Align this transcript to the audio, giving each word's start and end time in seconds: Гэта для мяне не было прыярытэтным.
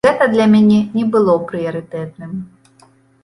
Гэта 0.05 0.23
для 0.35 0.45
мяне 0.53 0.77
не 0.99 1.03
было 1.17 1.35
прыярытэтным. 1.51 2.31